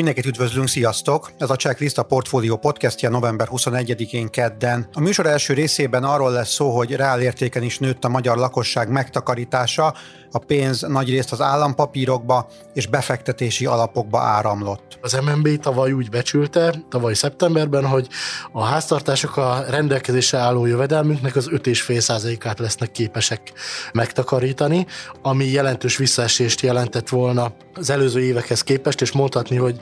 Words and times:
Mindenkit 0.00 0.26
üdvözlünk, 0.26 0.68
sziasztok! 0.68 1.30
Ez 1.38 1.50
a 1.50 1.56
Checklist 1.56 1.98
a 1.98 2.02
Portfolio 2.02 2.56
podcastja 2.56 3.10
november 3.10 3.48
21-én 3.50 4.28
kedden. 4.28 4.88
A 4.92 5.00
műsor 5.00 5.26
első 5.26 5.54
részében 5.54 6.04
arról 6.04 6.32
lesz 6.32 6.52
szó, 6.52 6.76
hogy 6.76 6.96
reálértéken 6.96 7.62
is 7.62 7.78
nőtt 7.78 8.04
a 8.04 8.08
magyar 8.08 8.36
lakosság 8.36 8.88
megtakarítása, 8.88 9.94
a 10.32 10.38
pénz 10.38 10.80
nagyrészt 10.80 11.32
az 11.32 11.40
állampapírokba 11.40 12.48
és 12.74 12.86
befektetési 12.86 13.66
alapokba 13.66 14.20
áramlott. 14.20 14.98
Az 15.00 15.12
MNB 15.12 15.60
tavaly 15.60 15.92
úgy 15.92 16.10
becsülte, 16.10 16.74
tavaly 16.90 17.14
szeptemberben, 17.14 17.86
hogy 17.86 18.08
a 18.52 18.64
háztartások 18.64 19.36
a 19.36 19.64
rendelkezésre 19.68 20.38
álló 20.38 20.66
jövedelmünknek 20.66 21.36
az 21.36 21.48
5,5%-át 21.52 22.58
lesznek 22.58 22.90
képesek 22.90 23.52
megtakarítani, 23.92 24.86
ami 25.22 25.44
jelentős 25.44 25.96
visszaesést 25.96 26.60
jelentett 26.60 27.08
volna 27.08 27.52
az 27.74 27.90
előző 27.90 28.20
évekhez 28.20 28.62
képest, 28.62 29.00
és 29.00 29.12
mondhatni, 29.12 29.56
hogy 29.56 29.78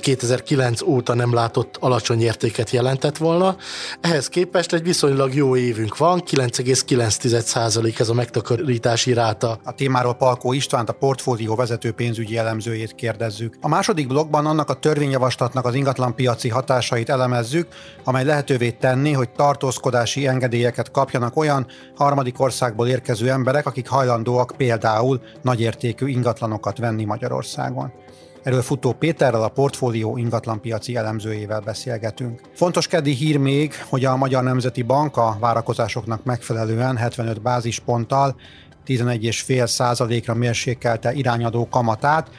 2009 0.00 0.82
óta 0.82 1.14
nem 1.14 1.34
látott 1.34 1.76
alacsony 1.80 2.22
értéket 2.22 2.70
jelentett 2.70 3.16
volna. 3.16 3.56
Ehhez 4.00 4.28
képest 4.28 4.72
egy 4.72 4.82
viszonylag 4.82 5.34
jó 5.34 5.56
évünk 5.56 5.96
van, 5.96 6.22
9,9% 6.30 8.00
ez 8.00 8.08
a 8.08 8.14
megtakarítási 8.14 9.12
ráta. 9.12 9.58
A 9.64 9.74
témáról 9.74 10.14
Palkó 10.14 10.52
Istvánt, 10.52 10.88
a 10.88 10.92
portfólió 10.92 11.54
vezető 11.54 11.92
pénzügyi 11.92 12.36
elemzőjét 12.36 12.94
kérdezzük. 12.94 13.54
A 13.60 13.68
második 13.68 14.06
blogban 14.06 14.46
annak 14.46 14.70
a 14.70 14.74
törvényjavaslatnak 14.74 15.64
az 15.64 15.74
ingatlanpiaci 15.74 16.48
hatásait 16.48 17.08
elemezzük, 17.08 17.68
amely 18.04 18.24
lehetővé 18.24 18.70
tenni, 18.70 19.12
hogy 19.12 19.30
tartózkodási 19.30 20.26
engedélyeket 20.26 20.90
kapjanak 20.90 21.36
olyan 21.36 21.66
harmadik 21.94 22.40
országból 22.40 22.88
érkező 22.88 23.30
emberek, 23.30 23.66
akik 23.66 23.88
hajlandóak 23.88 24.54
például 24.56 25.20
nagyértékű 25.42 26.06
ingatlanokat 26.06 26.78
venni 26.78 27.04
Magyarországon. 27.04 27.92
Erről 28.46 28.62
Futó 28.62 28.92
Péterrel, 28.92 29.42
a 29.42 29.48
portfólió 29.48 30.16
ingatlanpiaci 30.16 30.96
elemzőjével 30.96 31.60
beszélgetünk. 31.60 32.40
Fontos 32.54 32.86
keddi 32.86 33.10
hír 33.10 33.36
még, 33.36 33.72
hogy 33.88 34.04
a 34.04 34.16
Magyar 34.16 34.42
Nemzeti 34.42 34.82
Bank 34.82 35.16
a 35.16 35.36
várakozásoknak 35.40 36.24
megfelelően 36.24 36.96
75 36.96 37.42
bázisponttal 37.42 38.36
11,5 38.86 39.66
százalékra 39.66 40.34
mérsékelte 40.34 41.12
irányadó 41.12 41.68
kamatát. 41.68 42.30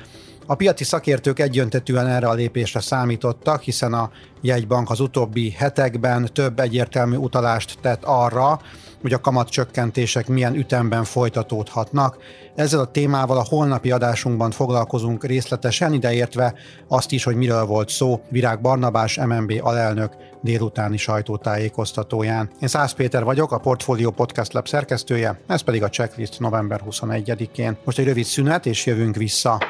A 0.46 0.56
piaci 0.56 0.84
szakértők 0.84 1.40
egyöntetűen 1.40 2.08
erre 2.08 2.28
a 2.28 2.34
lépésre 2.34 2.80
számítottak, 2.80 3.62
hiszen 3.62 3.94
a 3.94 4.10
jegybank 4.42 4.90
az 4.90 5.00
utóbbi 5.00 5.50
hetekben 5.50 6.30
több 6.34 6.60
egyértelmű 6.60 7.16
utalást 7.16 7.78
tett 7.82 8.04
arra, 8.04 8.60
hogy 9.02 9.14
a 9.14 9.22
kamatcsökkentések 9.22 10.28
milyen 10.28 10.56
ütemben 10.56 11.04
folytatódhatnak. 11.04 12.18
Ezzel 12.56 12.80
a 12.80 12.92
témával 12.92 13.38
a 13.38 13.46
holnapi 13.50 13.92
adásunkban 13.92 14.52
foglalkozunk 14.52 15.26
részletesen, 15.26 15.94
ideértve 15.94 16.54
azt 16.88 17.12
is, 17.12 17.24
hogy 17.24 17.36
miről 17.36 17.66
volt 17.66 17.90
szó 17.90 18.22
Virág 18.30 18.62
Barnabás, 18.62 19.18
MNB 19.18 19.54
alelnök 19.62 20.16
délutáni 20.42 20.98
sajtótájékoztatóján. 20.98 22.50
Én 22.62 22.68
Szász 22.68 22.94
Péter 22.94 23.24
vagyok, 23.24 23.52
a 23.52 23.58
Portfolio 23.58 24.12
Podcast 24.12 24.54
Lab 24.54 24.68
szerkesztője, 24.68 25.40
ez 25.48 25.62
pedig 25.62 25.84
a 25.84 25.90
checklist 25.90 26.40
november 26.40 26.82
21-én. 26.90 27.78
Most 27.84 28.00
egy 28.00 28.06
rövid 28.06 28.26
szünet, 28.26 28.66
és 28.66 28.86
jövünk 28.86 29.16
vissza. 29.16 29.62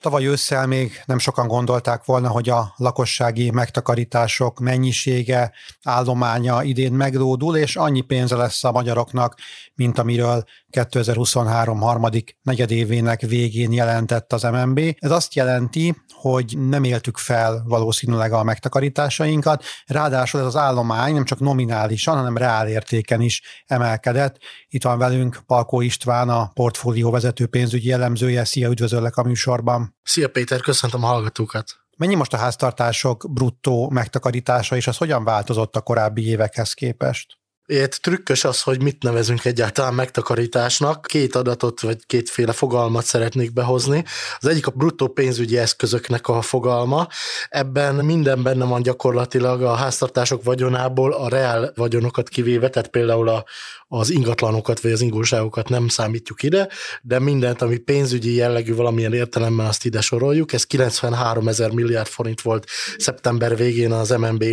Tavaly 0.00 0.26
ősszel 0.26 0.66
még 0.66 1.02
nem 1.04 1.18
sokan 1.18 1.46
gondolták 1.46 2.04
volna, 2.04 2.28
hogy 2.28 2.48
a 2.48 2.74
lakossági 2.76 3.50
megtakarítások 3.50 4.60
mennyisége, 4.60 5.52
állománya 5.82 6.62
idén 6.62 6.92
meglódul, 6.92 7.56
és 7.56 7.76
annyi 7.76 8.00
pénze 8.00 8.36
lesz 8.36 8.64
a 8.64 8.72
magyaroknak, 8.72 9.34
mint 9.74 9.98
amiről 9.98 10.44
2023 10.70 11.80
harmadik 11.80 12.36
negyedévének 12.42 13.20
végén 13.20 13.72
jelentett 13.72 14.32
az 14.32 14.42
MNB. 14.42 14.80
Ez 14.98 15.10
azt 15.10 15.34
jelenti, 15.34 15.96
hogy 16.08 16.58
nem 16.58 16.84
éltük 16.84 17.16
fel 17.16 17.62
valószínűleg 17.66 18.32
a 18.32 18.42
megtakarításainkat, 18.42 19.64
ráadásul 19.86 20.40
ez 20.40 20.46
az 20.46 20.56
állomány 20.56 21.14
nem 21.14 21.24
csak 21.24 21.40
nominálisan, 21.40 22.16
hanem 22.16 22.36
reálértéken 22.36 23.20
is 23.20 23.42
emelkedett. 23.66 24.36
Itt 24.68 24.82
van 24.82 24.98
velünk 24.98 25.42
Palkó 25.46 25.80
István, 25.80 26.28
a 26.28 26.50
portfólió 26.54 27.10
vezető 27.10 27.46
pénzügyi 27.46 27.92
elemzője. 27.92 28.44
Szia, 28.44 28.68
üdvözöllek 28.68 29.16
a 29.16 29.22
műsorban. 29.22 29.89
Szia 30.02 30.28
Péter, 30.28 30.60
köszöntöm 30.60 31.04
a 31.04 31.06
hallgatókat. 31.06 31.80
Mennyi 31.96 32.14
most 32.14 32.32
a 32.32 32.36
háztartások 32.36 33.26
bruttó 33.32 33.90
megtakarítása, 33.90 34.76
és 34.76 34.86
az 34.86 34.96
hogyan 34.96 35.24
változott 35.24 35.76
a 35.76 35.80
korábbi 35.80 36.26
évekhez 36.26 36.72
képest? 36.72 37.40
Itt 37.72 37.92
trükkös 37.92 38.44
az, 38.44 38.62
hogy 38.62 38.82
mit 38.82 39.02
nevezünk 39.02 39.44
egyáltalán 39.44 39.94
megtakarításnak. 39.94 41.06
Két 41.06 41.34
adatot, 41.34 41.80
vagy 41.80 42.06
kétféle 42.06 42.52
fogalmat 42.52 43.04
szeretnék 43.04 43.52
behozni. 43.52 44.04
Az 44.38 44.46
egyik 44.46 44.66
a 44.66 44.70
bruttó 44.70 45.08
pénzügyi 45.08 45.58
eszközöknek 45.58 46.28
a 46.28 46.42
fogalma. 46.42 47.06
Ebben 47.48 47.94
minden 47.94 48.42
benne 48.42 48.64
van 48.64 48.82
gyakorlatilag 48.82 49.62
a 49.62 49.74
háztartások 49.74 50.42
vagyonából 50.42 51.12
a 51.12 51.28
reál 51.28 51.72
vagyonokat 51.76 52.28
kivéve, 52.28 52.68
tehát 52.68 52.88
például 52.88 53.28
a, 53.28 53.44
az 53.92 54.10
ingatlanokat 54.10 54.80
vagy 54.80 54.92
az 54.92 55.00
ingóságokat 55.00 55.68
nem 55.68 55.88
számítjuk 55.88 56.42
ide, 56.42 56.68
de 57.02 57.18
mindent, 57.18 57.62
ami 57.62 57.76
pénzügyi 57.76 58.34
jellegű 58.34 58.74
valamilyen 58.74 59.12
értelemben 59.12 59.66
azt 59.66 59.84
ide 59.84 60.00
soroljuk. 60.00 60.52
Ez 60.52 60.64
93 60.64 61.48
ezer 61.48 61.70
milliárd 61.70 62.06
forint 62.06 62.40
volt 62.40 62.66
szeptember 62.98 63.56
végén 63.56 63.92
az 63.92 64.10
MNB 64.10 64.44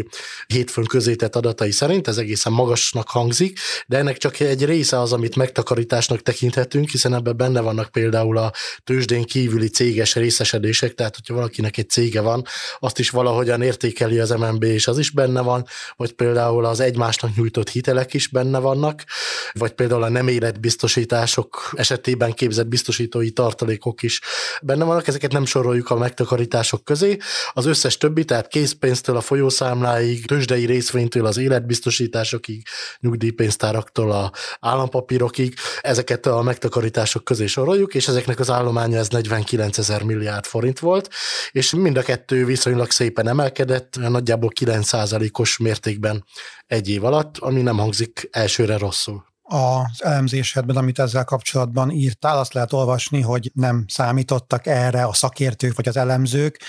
hétfőn 0.47 0.85
közétett 0.85 1.35
adatai 1.35 1.71
szerint, 1.71 2.07
ez 2.07 2.17
egészen 2.17 2.53
magasnak 2.53 3.09
hangzik, 3.09 3.59
de 3.87 3.97
ennek 3.97 4.17
csak 4.17 4.39
egy 4.39 4.65
része 4.65 4.99
az, 4.99 5.13
amit 5.13 5.35
megtakarításnak 5.35 6.21
tekinthetünk, 6.21 6.89
hiszen 6.89 7.13
ebben 7.13 7.37
benne 7.37 7.61
vannak 7.61 7.91
például 7.91 8.37
a 8.37 8.51
tőzsdén 8.83 9.23
kívüli 9.23 9.67
céges 9.67 10.15
részesedések, 10.15 10.93
tehát 10.93 11.15
hogyha 11.15 11.33
valakinek 11.33 11.77
egy 11.77 11.89
cége 11.89 12.21
van, 12.21 12.45
azt 12.79 12.99
is 12.99 13.09
valahogyan 13.09 13.61
értékeli 13.61 14.19
az 14.19 14.29
MNB, 14.29 14.63
és 14.63 14.87
az 14.87 14.99
is 14.99 15.11
benne 15.11 15.41
van, 15.41 15.65
vagy 15.95 16.11
például 16.13 16.65
az 16.65 16.79
egymásnak 16.79 17.35
nyújtott 17.35 17.69
hitelek 17.69 18.13
is 18.13 18.27
benne 18.27 18.59
vannak, 18.59 19.03
vagy 19.51 19.71
például 19.71 20.03
a 20.03 20.09
nem 20.09 20.27
életbiztosítások 20.27 21.71
esetében 21.75 22.33
képzett 22.33 22.67
biztosítói 22.67 23.31
tartalékok 23.31 24.03
is 24.03 24.21
benne 24.61 24.83
vannak, 24.83 25.07
ezeket 25.07 25.31
nem 25.31 25.45
soroljuk 25.45 25.89
a 25.89 25.97
megtakarítások 25.97 26.83
közé. 26.83 27.17
Az 27.53 27.65
összes 27.65 27.97
többi, 27.97 28.25
tehát 28.25 28.47
készpénztől 28.47 29.15
a 29.15 29.21
folyószámláig, 29.21 30.25
tőzsdei 30.25 30.65
részvénytől 30.65 31.25
az 31.25 31.37
életbiztosításokig, 31.37 32.63
nyugdíjpénztáraktól 32.99 34.11
a 34.11 34.31
állampapírokig, 34.59 35.55
ezeket 35.81 36.25
a 36.25 36.41
megtakarítások 36.41 37.23
közé 37.23 37.45
soroljuk, 37.45 37.95
és 37.95 38.07
ezeknek 38.07 38.39
az 38.39 38.49
állománya 38.49 38.97
ez 38.97 39.07
49 39.07 39.77
ezer 39.77 40.03
milliárd 40.03 40.45
forint 40.45 40.79
volt, 40.79 41.09
és 41.51 41.71
mind 41.71 41.97
a 41.97 42.01
kettő 42.01 42.45
viszonylag 42.45 42.91
szépen 42.91 43.27
emelkedett, 43.27 43.97
nagyjából 43.97 44.51
9%-os 44.59 45.57
mértékben 45.57 46.25
egy 46.67 46.89
év 46.89 47.03
alatt, 47.03 47.37
ami 47.37 47.61
nem 47.61 47.77
hangzik 47.77 48.27
elsőre 48.31 48.77
rosszul 48.77 49.25
az 49.47 50.03
elemzésedben, 50.03 50.75
amit 50.75 50.99
ezzel 50.99 51.23
kapcsolatban 51.23 51.91
írtál, 51.91 52.37
azt 52.37 52.53
lehet 52.53 52.73
olvasni, 52.73 53.21
hogy 53.21 53.51
nem 53.53 53.85
számítottak 53.87 54.65
erre 54.65 55.03
a 55.03 55.13
szakértők 55.13 55.75
vagy 55.75 55.87
az 55.87 55.97
elemzők. 55.97 56.61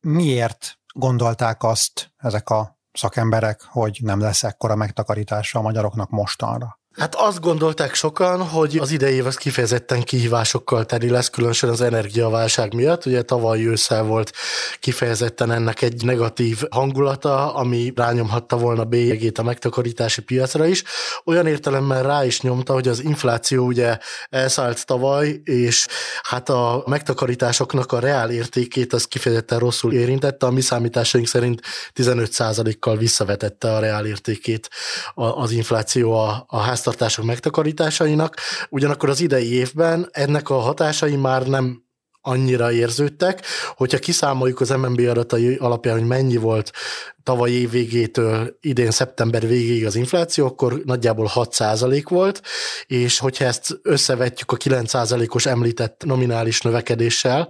Miért 0.00 0.78
gondolták 0.94 1.62
azt 1.62 2.12
ezek 2.16 2.50
a 2.50 2.78
szakemberek, 2.92 3.62
hogy 3.62 3.98
nem 4.02 4.20
lesz 4.20 4.42
ekkora 4.42 4.76
megtakarítása 4.76 5.58
a 5.58 5.62
magyaroknak 5.62 6.10
mostanra? 6.10 6.80
Hát 6.98 7.14
azt 7.14 7.40
gondolták 7.40 7.94
sokan, 7.94 8.42
hogy 8.42 8.78
az 8.78 8.90
idei 8.90 9.14
év 9.14 9.26
az 9.26 9.36
kifejezetten 9.36 10.02
kihívásokkal 10.02 10.86
teli 10.86 11.08
lesz, 11.08 11.30
különösen 11.30 11.70
az 11.70 11.80
energiaválság 11.80 12.74
miatt. 12.74 13.06
Ugye 13.06 13.22
tavaly 13.22 13.66
ősszel 13.66 14.02
volt 14.02 14.32
kifejezetten 14.80 15.50
ennek 15.50 15.82
egy 15.82 16.04
negatív 16.04 16.62
hangulata, 16.70 17.54
ami 17.54 17.92
rányomhatta 17.96 18.56
volna 18.56 18.84
bélyegét 18.84 19.38
a 19.38 19.42
megtakarítási 19.42 20.22
piacra 20.22 20.66
is. 20.66 20.82
Olyan 21.24 21.46
értelemmel 21.46 22.02
rá 22.02 22.24
is 22.24 22.40
nyomta, 22.40 22.72
hogy 22.72 22.88
az 22.88 23.02
infláció 23.02 23.66
ugye 23.66 23.98
elszállt 24.30 24.86
tavaly, 24.86 25.40
és 25.44 25.86
hát 26.22 26.48
a 26.48 26.82
megtakarításoknak 26.86 27.92
a 27.92 27.98
reál 27.98 28.30
értékét 28.30 28.92
az 28.92 29.04
kifejezetten 29.04 29.58
rosszul 29.58 29.92
érintette. 29.92 30.46
A 30.46 30.50
mi 30.50 30.60
számításaink 30.60 31.26
szerint 31.26 31.60
15%-kal 31.94 32.96
visszavetette 32.96 33.74
a 33.74 33.78
reál 33.78 34.06
értékét 34.06 34.70
az 35.14 35.50
infláció 35.50 36.12
a, 36.12 36.44
a 36.48 36.58
háztartások 36.88 37.24
megtakarításainak, 37.24 38.36
ugyanakkor 38.70 39.08
az 39.08 39.20
idei 39.20 39.52
évben 39.52 40.08
ennek 40.10 40.50
a 40.50 40.58
hatásai 40.58 41.16
már 41.16 41.46
nem 41.46 41.82
annyira 42.20 42.72
érződtek. 42.72 43.42
Hogyha 43.76 43.98
kiszámoljuk 43.98 44.60
az 44.60 44.68
MNB 44.68 45.00
adatai 45.00 45.54
alapján, 45.54 45.98
hogy 45.98 46.06
mennyi 46.06 46.36
volt 46.36 46.72
tavaly 47.22 47.50
év 47.50 47.70
végétől 47.70 48.56
idén 48.60 48.90
szeptember 48.90 49.46
végéig 49.46 49.86
az 49.86 49.94
infláció, 49.94 50.46
akkor 50.46 50.82
nagyjából 50.84 51.30
6% 51.34 52.04
volt, 52.08 52.42
és 52.86 53.18
hogyha 53.18 53.44
ezt 53.44 53.78
összevetjük 53.82 54.52
a 54.52 54.56
9 54.56 54.94
os 55.28 55.46
említett 55.46 56.04
nominális 56.04 56.60
növekedéssel, 56.60 57.48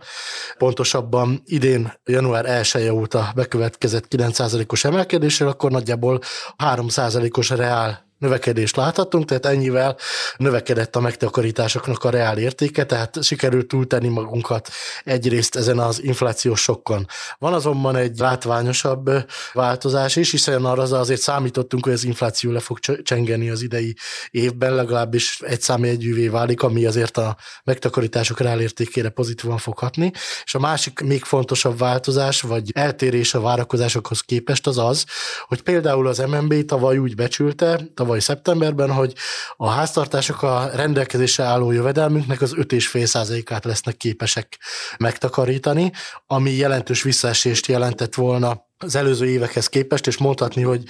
pontosabban 0.58 1.43
idén 1.44 1.93
január 2.05 2.46
1 2.46 2.70
-e 2.73 2.93
óta 2.93 3.32
bekövetkezett 3.35 4.08
9 4.08 4.38
os 4.69 4.85
emelkedéssel, 4.85 5.49
akkor 5.49 5.70
nagyjából 5.70 6.20
3 6.56 6.87
os 7.32 7.50
reál 7.50 8.07
növekedést 8.19 8.76
láthatunk, 8.76 9.25
tehát 9.25 9.47
ennyivel 9.47 9.97
növekedett 10.37 10.97
a 10.97 11.00
megtakarításoknak 11.00 12.05
a 12.05 12.11
reál 12.11 12.38
értéke, 12.38 12.85
tehát 12.85 13.23
sikerült 13.23 13.69
túltenni 13.69 14.09
magunkat 14.09 14.69
egyrészt 15.05 15.56
ezen 15.56 15.79
az 15.79 16.03
inflációs 16.03 16.61
sokkon. 16.61 17.06
Van 17.38 17.55
azonban 17.55 17.97
egy 17.97 18.19
látványosabb 18.19 19.11
változás 19.53 20.17
is, 20.17 20.31
hiszen 20.31 20.65
arra 20.65 20.82
azért 20.82 21.20
számítottunk, 21.20 21.85
hogy 21.85 21.93
az 21.93 22.05
infláció 22.05 22.50
le 22.50 22.61
fog 22.61 22.79
csengeni 23.03 23.50
az 23.50 23.62
idei 23.62 23.97
évben, 24.31 24.75
legalábbis 24.75 25.41
egy 25.41 25.61
számi 25.61 25.88
egyűvé 25.88 26.29
válik, 26.29 26.62
ami 26.62 26.85
azért 26.85 27.17
a 27.17 27.37
megtakarítások 27.64 28.41
reál 28.41 28.61
értékére 28.61 29.09
pozitívan 29.09 29.59
fog 29.59 29.79
hatni. 29.79 30.12
És 30.44 30.55
a 30.55 30.59
másik 30.59 31.00
még 31.00 31.25
fontosabb 31.25 31.79
változás, 31.79 32.41
vagy 32.41 32.71
eltérés 32.75 33.35
a 33.35 33.41
várakozásokhoz 33.41 34.21
képest 34.21 34.67
az 34.67 34.79
az, 34.79 35.05
hogy 35.47 35.62
például 35.62 36.06
az 36.06 36.19
MNB 36.19 36.64
tavaly 36.64 36.99
úgy 36.99 37.14
becsülte, 37.14 37.81
tavaly 37.94 38.07
szeptemberben, 38.20 38.93
hogy 38.93 39.14
a 39.56 39.69
háztartások 39.69 40.43
a 40.43 40.70
rendelkezésre 40.75 41.44
álló 41.44 41.70
jövedelmünknek 41.70 42.40
az 42.40 42.55
5,5%-át 42.56 43.64
lesznek 43.64 43.96
képesek 43.96 44.58
megtakarítani, 44.99 45.93
ami 46.26 46.50
jelentős 46.50 47.02
visszaesést 47.02 47.66
jelentett 47.66 48.14
volna 48.14 48.66
az 48.84 48.96
előző 48.96 49.26
évekhez 49.26 49.69
képest, 49.69 50.06
és 50.06 50.16
mondhatni, 50.16 50.62
hogy 50.62 50.82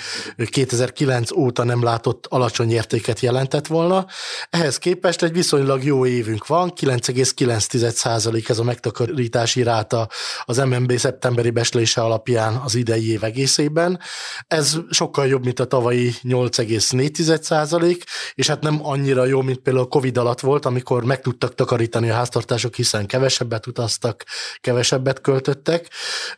2009 0.50 1.30
óta 1.32 1.64
nem 1.64 1.82
látott 1.82 2.26
alacsony 2.26 2.70
értéket 2.70 3.20
jelentett 3.20 3.66
volna. 3.66 4.06
Ehhez 4.50 4.78
képest 4.78 5.22
egy 5.22 5.32
viszonylag 5.32 5.84
jó 5.84 6.06
évünk 6.06 6.46
van, 6.46 6.72
9,9% 6.80 8.48
ez 8.48 8.58
a 8.58 8.64
megtakarítási 8.64 9.62
ráta 9.62 10.08
az 10.44 10.56
MNB 10.56 10.96
szeptemberi 10.96 11.50
beslése 11.50 12.00
alapján 12.00 12.54
az 12.54 12.74
idei 12.74 13.10
év 13.10 13.24
egészében. 13.24 14.00
Ez 14.46 14.76
sokkal 14.90 15.26
jobb, 15.26 15.44
mint 15.44 15.60
a 15.60 15.64
tavalyi 15.64 16.14
8,4%, 16.22 18.02
és 18.34 18.46
hát 18.46 18.62
nem 18.62 18.86
annyira 18.86 19.24
jó, 19.24 19.42
mint 19.42 19.58
például 19.58 19.84
a 19.84 19.88
Covid 19.88 20.18
alatt 20.18 20.40
volt, 20.40 20.66
amikor 20.66 21.04
meg 21.04 21.20
tudtak 21.20 21.54
takarítani 21.54 22.10
a 22.10 22.14
háztartások, 22.14 22.74
hiszen 22.74 23.06
kevesebbet 23.06 23.66
utaztak, 23.66 24.24
kevesebbet 24.60 25.20
költöttek, 25.20 25.90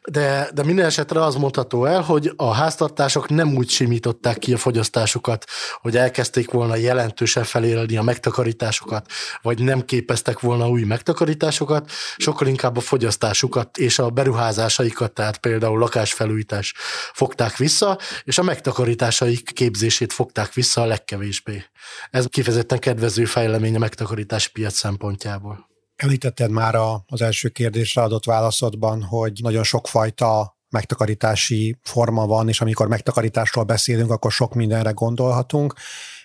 de, 0.04 0.50
de 0.54 0.64
minden 0.64 0.86
esetre 0.86 1.24
az 1.24 1.38
mondható 1.40 1.84
el, 1.84 2.00
hogy 2.00 2.32
a 2.36 2.52
háztartások 2.52 3.28
nem 3.28 3.56
úgy 3.56 3.68
simították 3.68 4.38
ki 4.38 4.52
a 4.52 4.56
fogyasztásukat, 4.56 5.44
hogy 5.80 5.96
elkezdték 5.96 6.50
volna 6.50 6.74
jelentősen 6.76 7.44
felérelni 7.44 7.96
a 7.96 8.02
megtakarításokat, 8.02 9.10
vagy 9.42 9.62
nem 9.62 9.84
képeztek 9.84 10.40
volna 10.40 10.68
új 10.68 10.82
megtakarításokat, 10.82 11.90
sokkal 12.16 12.46
inkább 12.46 12.76
a 12.76 12.80
fogyasztásukat 12.80 13.78
és 13.78 13.98
a 13.98 14.10
beruházásaikat, 14.10 15.12
tehát 15.12 15.38
például 15.38 15.78
lakásfelújítás 15.78 16.74
fogták 17.12 17.56
vissza, 17.56 17.98
és 18.24 18.38
a 18.38 18.42
megtakarításaik 18.42 19.52
képzését 19.52 20.12
fogták 20.12 20.52
vissza 20.52 20.80
a 20.80 20.86
legkevésbé. 20.86 21.64
Ez 22.10 22.26
kifejezetten 22.26 22.78
kedvező 22.78 23.24
fejlemény 23.24 23.76
a 23.76 23.78
megtakarítási 23.78 24.50
piac 24.52 24.74
szempontjából. 24.74 25.68
Említetted 25.96 26.50
már 26.50 26.74
az 27.06 27.22
első 27.22 27.48
kérdésre 27.48 28.02
adott 28.02 28.24
válaszodban, 28.24 29.02
hogy 29.02 29.32
nagyon 29.42 29.64
sokfajta 29.64 30.58
megtakarítási 30.70 31.78
forma 31.82 32.26
van, 32.26 32.48
és 32.48 32.60
amikor 32.60 32.88
megtakarításról 32.88 33.64
beszélünk, 33.64 34.10
akkor 34.10 34.32
sok 34.32 34.54
mindenre 34.54 34.90
gondolhatunk 34.90 35.74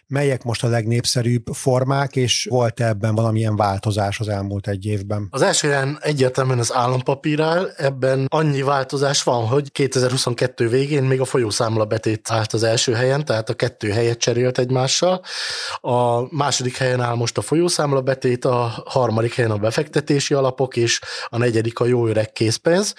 melyek 0.07 0.43
most 0.43 0.63
a 0.63 0.67
legnépszerűbb 0.67 1.43
formák, 1.53 2.15
és 2.15 2.47
volt 2.49 2.79
ebben 2.79 3.15
valamilyen 3.15 3.55
változás 3.55 4.19
az 4.19 4.27
elmúlt 4.27 4.67
egy 4.67 4.85
évben? 4.85 5.27
Az 5.31 5.41
első 5.41 5.67
ilyen 5.67 5.97
egyértelműen 6.01 6.59
az 6.59 6.73
állampapír 6.73 7.41
áll, 7.41 7.69
ebben 7.77 8.25
annyi 8.29 8.61
változás 8.61 9.23
van, 9.23 9.47
hogy 9.47 9.71
2022 9.71 10.69
végén 10.69 11.03
még 11.03 11.21
a 11.21 11.25
folyószámla 11.25 11.85
betét 11.85 12.31
állt 12.31 12.53
az 12.53 12.63
első 12.63 12.93
helyen, 12.93 13.25
tehát 13.25 13.49
a 13.49 13.53
kettő 13.53 13.89
helyet 13.89 14.17
cserélt 14.17 14.57
egymással. 14.57 15.21
A 15.81 16.35
második 16.35 16.77
helyen 16.77 17.01
áll 17.01 17.15
most 17.15 17.37
a 17.37 17.41
folyószámla 17.41 18.01
betét, 18.01 18.45
a 18.45 18.83
harmadik 18.85 19.33
helyen 19.33 19.51
a 19.51 19.57
befektetési 19.57 20.33
alapok, 20.33 20.75
és 20.75 20.99
a 21.27 21.37
negyedik 21.37 21.79
a 21.79 21.85
jó 21.85 22.07
öreg 22.07 22.31
készpénz. 22.31 22.93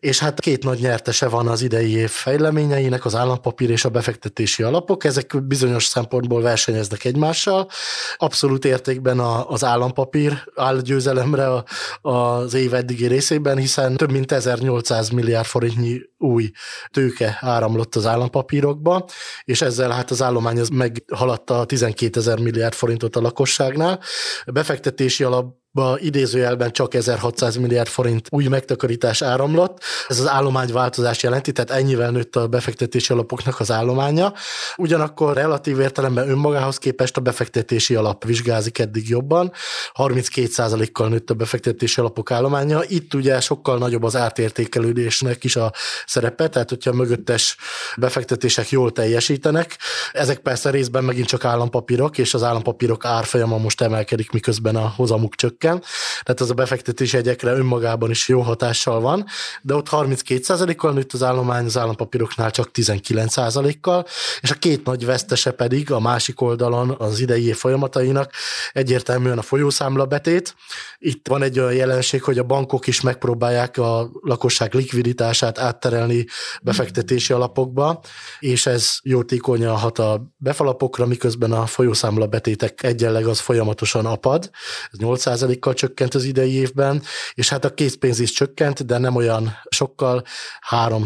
És 0.00 0.18
hát 0.18 0.40
két 0.40 0.64
nagy 0.64 0.80
nyertese 0.80 1.28
van 1.28 1.48
az 1.48 1.62
idei 1.62 1.96
év 1.96 2.10
fejleményeinek, 2.10 3.04
az 3.04 3.14
állampapír 3.14 3.70
és 3.70 3.84
a 3.84 3.88
befektetési 3.88 4.62
alapok. 4.62 5.04
Ezek 5.04 5.46
bizonyos 5.46 5.84
szempontból 5.84 6.33
szempontból 6.34 6.42
versenyeznek 6.42 7.04
egymással. 7.04 7.68
Abszolút 8.16 8.64
értékben 8.64 9.18
a, 9.18 9.50
az 9.50 9.64
állampapír 9.64 10.44
áll 10.54 10.80
győzelemre 10.80 11.64
az 12.02 12.54
év 12.54 12.74
eddigi 12.74 13.06
részében, 13.06 13.58
hiszen 13.58 13.96
több 13.96 14.10
mint 14.10 14.32
1800 14.32 15.08
milliárd 15.08 15.46
forintnyi 15.46 16.00
új 16.18 16.50
tőke 16.90 17.38
áramlott 17.40 17.94
az 17.94 18.06
állampapírokba, 18.06 19.04
és 19.44 19.62
ezzel 19.62 19.90
hát 19.90 20.10
az 20.10 20.22
állomány 20.22 20.60
az 20.60 20.68
meghaladta 20.68 21.60
a 21.60 21.64
12 21.64 22.20
ezer 22.20 22.38
milliárd 22.38 22.74
forintot 22.74 23.16
a 23.16 23.20
lakosságnál. 23.20 24.00
A 24.44 24.50
befektetési 24.50 25.24
alap 25.24 25.62
idézőjelben 25.96 26.72
csak 26.72 26.94
1600 26.94 27.56
milliárd 27.56 27.88
forint 27.88 28.28
új 28.30 28.46
megtakarítás 28.46 29.22
áramlott. 29.22 29.82
Ez 30.08 30.20
az 30.20 30.28
állományváltozás 30.28 31.22
jelenti, 31.22 31.52
tehát 31.52 31.70
ennyivel 31.70 32.10
nőtt 32.10 32.36
a 32.36 32.46
befektetési 32.46 33.12
alapoknak 33.12 33.60
az 33.60 33.70
állománya. 33.70 34.32
Ugyanakkor 34.76 35.34
relatív 35.34 35.80
értelemben 35.80 36.28
önmagához 36.28 36.78
képest 36.78 37.16
a 37.16 37.20
befektetési 37.20 37.94
alap 37.94 38.24
vizsgázik 38.24 38.78
eddig 38.78 39.08
jobban. 39.08 39.52
32%-kal 39.94 41.08
nőtt 41.08 41.30
a 41.30 41.34
befektetési 41.34 42.00
alapok 42.00 42.30
állománya. 42.30 42.80
Itt 42.86 43.14
ugye 43.14 43.40
sokkal 43.40 43.78
nagyobb 43.78 44.02
az 44.02 44.16
átértékelődésnek 44.16 45.44
is 45.44 45.56
a 45.56 45.72
szerepe, 46.06 46.48
tehát 46.48 46.68
hogyha 46.68 46.92
mögöttes 46.92 47.56
befektetések 47.96 48.70
jól 48.70 48.92
teljesítenek. 48.92 49.76
Ezek 50.12 50.38
persze 50.38 50.70
részben 50.70 51.04
megint 51.04 51.26
csak 51.26 51.44
állampapírok, 51.44 52.18
és 52.18 52.34
az 52.34 52.42
állampapírok 52.42 53.04
árfolyama 53.04 53.58
most 53.58 53.80
emelkedik, 53.80 54.30
miközben 54.30 54.76
a 54.76 54.92
hozamuk 54.96 55.34
csökken 55.34 55.63
csökken, 55.64 55.82
tehát 56.22 56.40
az 56.40 56.50
a 56.50 56.54
befektetési 56.54 57.16
egyekre 57.16 57.52
önmagában 57.52 58.10
is 58.10 58.28
jó 58.28 58.40
hatással 58.40 59.00
van, 59.00 59.26
de 59.62 59.74
ott 59.74 59.88
32%-kal 59.90 60.92
nőtt 60.92 61.12
az 61.12 61.22
állomány, 61.22 61.64
az 61.64 61.78
állampapíroknál 61.78 62.50
csak 62.50 62.70
19%-kal, 62.74 64.06
és 64.40 64.50
a 64.50 64.54
két 64.54 64.84
nagy 64.84 65.04
vesztese 65.04 65.50
pedig 65.50 65.92
a 65.92 66.00
másik 66.00 66.40
oldalon 66.40 66.94
az 66.98 67.20
idei 67.20 67.52
folyamatainak 67.52 68.32
egyértelműen 68.72 69.38
a 69.38 69.42
folyószámla 69.42 70.04
betét. 70.04 70.54
Itt 70.98 71.28
van 71.28 71.42
egy 71.42 71.58
olyan 71.58 71.74
jelenség, 71.74 72.22
hogy 72.22 72.38
a 72.38 72.42
bankok 72.42 72.86
is 72.86 73.00
megpróbálják 73.00 73.78
a 73.78 74.10
lakosság 74.20 74.74
likviditását 74.74 75.58
átterelni 75.58 76.26
befektetési 76.62 77.32
alapokba, 77.32 78.00
és 78.38 78.66
ez 78.66 78.96
jótékonyan 79.02 79.76
hat 79.76 79.98
a 79.98 80.32
befalapokra, 80.36 81.06
miközben 81.06 81.52
a 81.52 81.66
folyószámla 81.66 82.26
betétek 82.26 82.82
egyenleg 82.82 83.26
az 83.26 83.40
folyamatosan 83.40 84.06
apad, 84.06 84.50
ez 84.92 84.98
8 84.98 85.26
kal 85.58 85.74
csökkent 85.74 86.14
az 86.14 86.24
idei 86.24 86.52
évben, 86.52 87.02
és 87.34 87.48
hát 87.48 87.64
a 87.64 87.74
készpénz 87.74 88.18
is 88.18 88.32
csökkent, 88.32 88.86
de 88.86 88.98
nem 88.98 89.14
olyan 89.14 89.56
sokkal, 89.68 90.22
3 90.60 91.02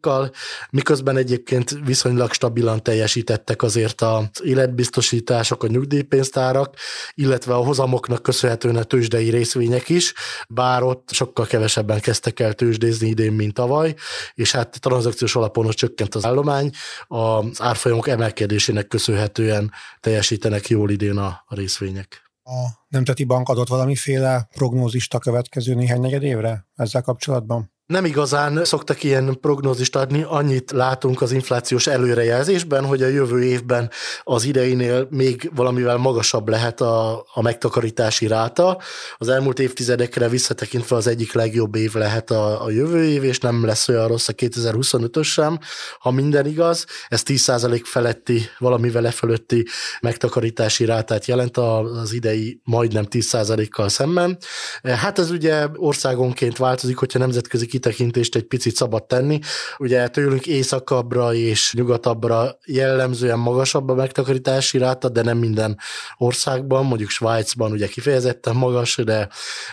kal 0.00 0.30
miközben 0.70 1.16
egyébként 1.16 1.78
viszonylag 1.84 2.32
stabilan 2.32 2.82
teljesítettek 2.82 3.62
azért 3.62 4.00
az 4.00 4.28
életbiztosítások, 4.42 5.62
a 5.62 5.66
nyugdíjpénztárak, 5.66 6.74
illetve 7.14 7.54
a 7.54 7.64
hozamoknak 7.64 8.22
köszönhetően 8.22 8.76
a 8.76 8.82
tőzsdei 8.82 9.30
részvények 9.30 9.88
is, 9.88 10.14
bár 10.48 10.82
ott 10.82 11.08
sokkal 11.12 11.46
kevesebben 11.46 12.00
kezdtek 12.00 12.40
el 12.40 12.52
tőzsdézni 12.52 13.08
idén, 13.08 13.32
mint 13.32 13.54
tavaly, 13.54 13.94
és 14.34 14.52
hát 14.52 14.80
tranzakciós 14.80 15.36
alapon 15.36 15.68
csökkent 15.68 16.14
az 16.14 16.24
állomány, 16.24 16.70
az 17.06 17.62
árfolyamok 17.62 18.08
emelkedésének 18.08 18.86
köszönhetően 18.86 19.72
teljesítenek 20.00 20.68
jól 20.68 20.90
idén 20.90 21.16
a 21.16 21.44
részvények 21.48 22.27
a 22.48 22.86
Nemzeti 22.88 23.24
Bank 23.24 23.48
adott 23.48 23.68
valamiféle 23.68 24.48
prognózist 24.52 25.14
a 25.14 25.18
következő 25.18 25.74
néhány 25.74 26.00
negyed 26.00 26.22
évre 26.22 26.66
ezzel 26.74 27.02
kapcsolatban? 27.02 27.72
Nem 27.88 28.04
igazán 28.04 28.64
szoktak 28.64 29.02
ilyen 29.02 29.38
prognózist 29.40 29.96
adni, 29.96 30.24
annyit 30.28 30.70
látunk 30.70 31.22
az 31.22 31.32
inflációs 31.32 31.86
előrejelzésben, 31.86 32.84
hogy 32.84 33.02
a 33.02 33.06
jövő 33.06 33.42
évben 33.42 33.90
az 34.22 34.44
ideinél 34.44 35.06
még 35.10 35.50
valamivel 35.54 35.96
magasabb 35.96 36.48
lehet 36.48 36.80
a, 36.80 37.24
a 37.34 37.42
megtakarítási 37.42 38.26
ráta. 38.26 38.78
Az 39.16 39.28
elmúlt 39.28 39.58
évtizedekre 39.58 40.28
visszatekintve 40.28 40.96
az 40.96 41.06
egyik 41.06 41.32
legjobb 41.32 41.74
év 41.74 41.94
lehet 41.94 42.30
a, 42.30 42.64
a 42.64 42.70
jövő 42.70 43.04
év, 43.04 43.24
és 43.24 43.38
nem 43.38 43.64
lesz 43.64 43.88
olyan 43.88 44.08
rossz 44.08 44.28
a 44.28 44.32
2025-ös 44.32 45.26
sem, 45.26 45.58
ha 45.98 46.10
minden 46.10 46.46
igaz. 46.46 46.86
Ez 47.08 47.22
10% 47.24 47.80
feletti, 47.84 48.42
valamivel 48.58 49.06
e 49.06 49.10
fölötti 49.10 49.66
megtakarítási 50.00 50.84
rátát 50.84 51.26
jelent 51.26 51.56
az 51.56 52.12
idei 52.12 52.60
majdnem 52.64 53.06
10%-kal 53.10 53.88
szemben. 53.88 54.38
Hát 54.82 55.18
ez 55.18 55.30
ugye 55.30 55.66
országonként 55.76 56.56
változik, 56.56 56.96
hogyha 56.96 57.18
nemzetközi 57.18 57.66
kitekintést 57.78 58.34
egy 58.34 58.42
picit 58.44 58.74
szabad 58.74 59.04
tenni. 59.06 59.38
Ugye 59.78 60.08
tőlünk 60.08 60.46
északabbra 60.46 61.34
és 61.34 61.72
nyugatabbra 61.72 62.58
jellemzően 62.66 63.38
magasabb 63.38 63.88
a 63.88 63.94
megtakarítási 63.94 64.78
ráta, 64.78 65.08
de 65.08 65.22
nem 65.22 65.38
minden 65.38 65.78
országban, 66.16 66.84
mondjuk 66.84 67.10
Svájcban 67.10 67.72
ugye 67.72 67.86
kifejezetten 67.86 68.56
magas, 68.56 68.96
de, 68.96 69.28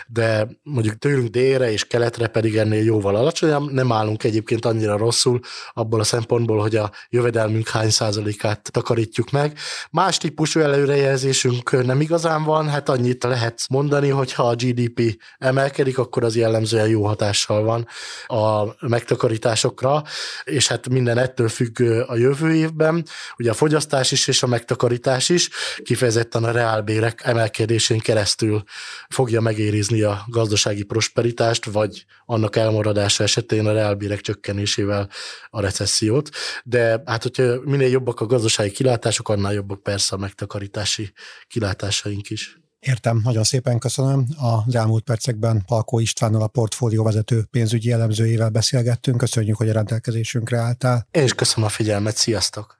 de 0.06 0.48
mondjuk 0.62 0.98
tőlünk 0.98 1.28
délre 1.28 1.72
és 1.72 1.84
keletre 1.84 2.26
pedig 2.26 2.56
ennél 2.56 2.84
jóval 2.84 3.16
alacsonyabb. 3.16 3.72
Nem 3.72 3.92
állunk 3.92 4.24
egyébként 4.24 4.64
annyira 4.64 4.96
rosszul 4.96 5.40
abból 5.72 6.00
a 6.00 6.04
szempontból, 6.04 6.60
hogy 6.60 6.76
a 6.76 6.90
jövedelmünk 7.10 7.68
hány 7.68 7.90
százalékát 7.90 8.68
takarítjuk 8.72 9.30
meg. 9.30 9.58
Más 9.90 10.18
típusú 10.18 10.60
előrejelzésünk 10.60 11.84
nem 11.84 12.00
igazán 12.00 12.44
van, 12.44 12.68
hát 12.68 12.88
annyit 12.88 13.24
lehet 13.24 13.66
mondani, 13.70 14.08
hogy 14.08 14.32
ha 14.32 14.48
a 14.48 14.54
GDP 14.54 15.22
emelkedik, 15.38 15.98
akkor 15.98 16.24
az 16.24 16.36
jellemzően 16.36 16.88
jó 16.88 17.04
hatással 17.04 17.62
van 17.62 17.86
a 18.26 18.86
megtakarításokra, 18.86 20.02
és 20.44 20.68
hát 20.68 20.88
minden 20.88 21.18
ettől 21.18 21.48
függ 21.48 21.80
a 22.06 22.16
jövő 22.16 22.54
évben. 22.54 23.04
Ugye 23.38 23.50
a 23.50 23.54
fogyasztás 23.54 24.12
is 24.12 24.28
és 24.28 24.42
a 24.42 24.46
megtakarítás 24.46 25.28
is 25.28 25.48
kifejezetten 25.82 26.44
a 26.44 26.50
reálbérek 26.50 27.20
emelkedésén 27.24 27.98
keresztül 27.98 28.62
fogja 29.08 29.40
megérizni 29.40 30.02
a 30.02 30.24
gazdasági 30.26 30.82
prosperitást, 30.82 31.64
vagy 31.64 32.04
annak 32.24 32.56
elmaradása 32.56 33.22
esetén 33.22 33.66
a 33.66 33.72
reálbérek 33.72 34.20
csökkenésével 34.20 35.08
a 35.50 35.60
recessziót. 35.60 36.28
De 36.64 37.02
hát, 37.06 37.22
hogyha 37.22 37.60
minél 37.64 37.88
jobbak 37.88 38.20
a 38.20 38.26
gazdasági 38.26 38.70
kilátások, 38.70 39.28
annál 39.28 39.52
jobbak 39.52 39.82
persze 39.82 40.14
a 40.14 40.18
megtakarítási 40.18 41.12
kilátásaink 41.48 42.30
is. 42.30 42.58
Értem, 42.86 43.20
nagyon 43.24 43.44
szépen 43.44 43.78
köszönöm. 43.78 44.26
Az 44.36 44.74
elmúlt 44.74 45.04
percekben 45.04 45.64
Palkó 45.66 45.98
Istvánnal 45.98 46.42
a 46.42 46.46
portfólió 46.46 47.04
vezető 47.04 47.44
pénzügyi 47.50 47.92
elemzőjével 47.92 48.50
beszélgettünk. 48.50 49.16
Köszönjük, 49.16 49.56
hogy 49.56 49.68
a 49.68 49.72
rendelkezésünkre 49.72 50.58
álltál. 50.58 51.06
Én 51.10 51.22
is 51.22 51.34
köszönöm 51.34 51.64
a 51.64 51.68
figyelmet, 51.68 52.16
sziasztok! 52.16 52.76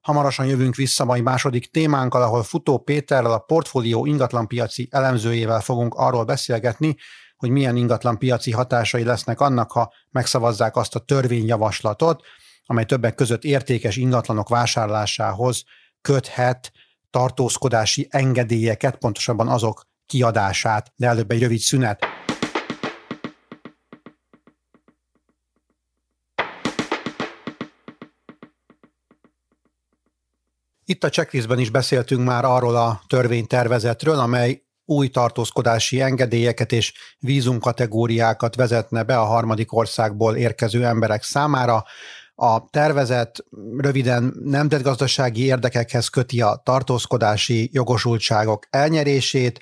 Hamarosan 0.00 0.46
jövünk 0.46 0.74
vissza 0.74 1.04
mai 1.04 1.20
második 1.20 1.70
témánkkal, 1.70 2.22
ahol 2.22 2.42
Futó 2.42 2.78
Péterrel, 2.78 3.32
a 3.32 3.38
portfólió 3.38 4.06
ingatlanpiaci 4.06 4.88
elemzőjével 4.90 5.60
fogunk 5.60 5.94
arról 5.94 6.24
beszélgetni, 6.24 6.96
hogy 7.36 7.50
milyen 7.50 7.76
ingatlanpiaci 7.76 8.50
hatásai 8.50 9.04
lesznek 9.04 9.40
annak, 9.40 9.72
ha 9.72 9.92
megszavazzák 10.10 10.76
azt 10.76 10.94
a 10.94 10.98
törvényjavaslatot, 10.98 12.22
amely 12.70 12.84
többek 12.84 13.14
között 13.14 13.44
értékes 13.44 13.96
ingatlanok 13.96 14.48
vásárlásához 14.48 15.64
köthet 16.00 16.72
tartózkodási 17.10 18.06
engedélyeket, 18.10 18.96
pontosabban 18.96 19.48
azok 19.48 19.86
kiadását, 20.06 20.92
de 20.96 21.06
előbb 21.06 21.30
egy 21.30 21.40
rövid 21.40 21.58
szünet. 21.58 22.04
Itt 30.84 31.04
a 31.04 31.08
checklistben 31.08 31.58
is 31.58 31.70
beszéltünk 31.70 32.24
már 32.24 32.44
arról 32.44 32.76
a 32.76 33.02
törvénytervezetről, 33.06 34.18
amely 34.18 34.62
új 34.84 35.08
tartózkodási 35.08 36.00
engedélyeket 36.00 36.72
és 36.72 36.92
vízumkategóriákat 37.18 38.54
vezetne 38.54 39.02
be 39.02 39.18
a 39.18 39.24
harmadik 39.24 39.72
országból 39.72 40.36
érkező 40.36 40.84
emberek 40.84 41.22
számára. 41.22 41.84
A 42.40 42.68
tervezet 42.70 43.44
röviden 43.76 44.34
nemzetgazdasági 44.44 45.44
érdekekhez 45.44 46.08
köti 46.08 46.40
a 46.40 46.60
tartózkodási 46.64 47.70
jogosultságok 47.72 48.66
elnyerését, 48.70 49.60